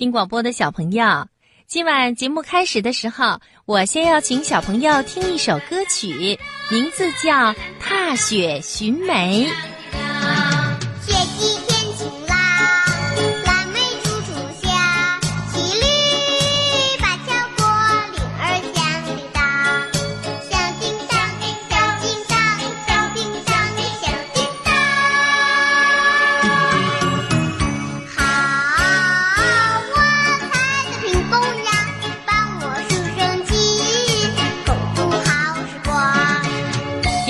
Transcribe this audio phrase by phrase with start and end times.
[0.00, 1.28] 听广播的小朋友，
[1.66, 6.38] 今晚节目开始的时候，我先要请小朋友听一首歌曲，
[6.70, 9.46] 名字叫《踏雪寻梅》。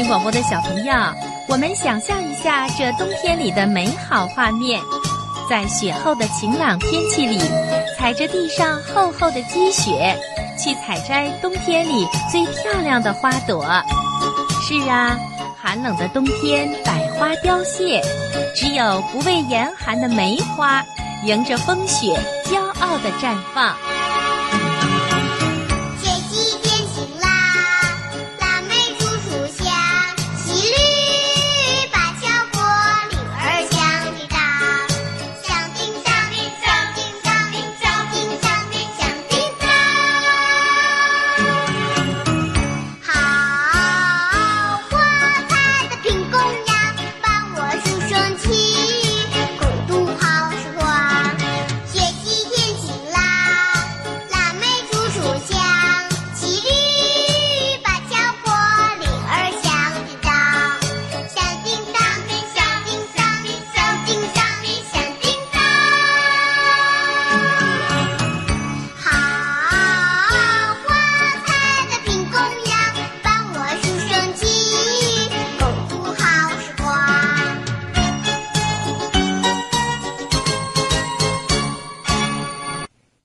[0.01, 0.95] 听广播的小朋友，
[1.47, 4.81] 我们想象一下这冬天里的美好画面，
[5.47, 7.39] 在雪后的晴朗天气里，
[7.99, 10.19] 踩着地上厚厚的积雪，
[10.59, 13.63] 去采摘冬天里最漂亮的花朵。
[14.63, 15.19] 是啊，
[15.61, 18.01] 寒冷的冬天，百花凋谢，
[18.57, 20.83] 只有不畏严寒的梅花，
[21.27, 23.77] 迎着风雪，骄傲地绽放。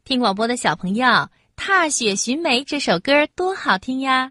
[0.06, 1.08] 听广播的小朋友，
[1.56, 4.30] 《踏雪寻梅》这首歌多好听呀！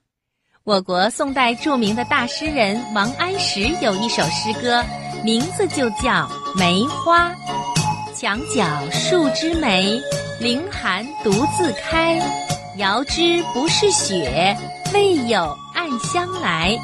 [0.62, 4.84] 我国宋代著名的大诗人王安石有一首诗歌，
[5.24, 7.28] 名字就叫《梅花》。
[8.14, 10.00] 墙角数枝梅，
[10.38, 12.22] 凌寒独自开。
[12.76, 14.56] 遥知不是雪，
[14.94, 16.78] 为有暗香来。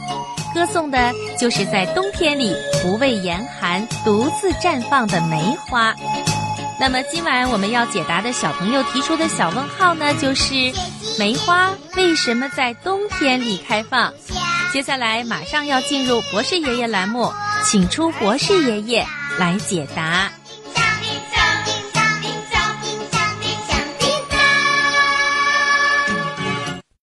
[0.52, 2.52] 歌颂的就是在冬天里
[2.82, 5.94] 不畏严寒、独自绽放的梅花。
[6.80, 10.54] 那么今晚我们要解答的小朋友提出的小问号呢，就是
[11.18, 14.10] 梅花为什么在冬天里开放？
[14.72, 17.30] 接下来马上要进入博士爷爷栏目，
[17.66, 19.06] 请出博士爷爷
[19.38, 20.32] 来解答。